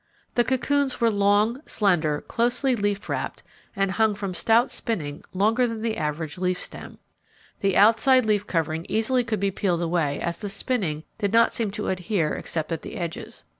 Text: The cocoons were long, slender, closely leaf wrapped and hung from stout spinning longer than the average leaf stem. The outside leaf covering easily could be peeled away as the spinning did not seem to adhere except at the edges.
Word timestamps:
The 0.33 0.43
cocoons 0.43 0.99
were 0.99 1.11
long, 1.11 1.61
slender, 1.67 2.21
closely 2.21 2.75
leaf 2.75 3.07
wrapped 3.07 3.43
and 3.75 3.91
hung 3.91 4.15
from 4.15 4.33
stout 4.33 4.71
spinning 4.71 5.23
longer 5.31 5.67
than 5.67 5.83
the 5.83 5.95
average 5.95 6.39
leaf 6.39 6.59
stem. 6.59 6.97
The 7.59 7.77
outside 7.77 8.25
leaf 8.25 8.47
covering 8.47 8.87
easily 8.89 9.23
could 9.23 9.39
be 9.39 9.51
peeled 9.51 9.83
away 9.83 10.19
as 10.19 10.39
the 10.39 10.49
spinning 10.49 11.03
did 11.19 11.31
not 11.31 11.53
seem 11.53 11.69
to 11.73 11.89
adhere 11.89 12.33
except 12.33 12.71
at 12.71 12.81
the 12.81 12.95
edges. 12.95 13.43